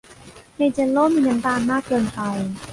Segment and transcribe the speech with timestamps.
[0.57, 2.19] ในเจลโล่มีน้ำตาลมากเกินไป